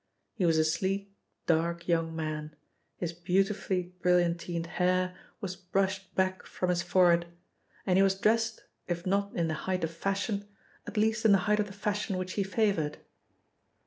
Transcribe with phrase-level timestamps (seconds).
[0.33, 1.15] He was a sleek,
[1.45, 2.55] dark, young man,
[2.97, 7.27] his beautifully brilliantined hair was brushed back from his forehead,
[7.85, 10.47] and he was dressed, if not in the height of fashion,
[10.87, 12.97] at least in the height of the fashion which he favoured.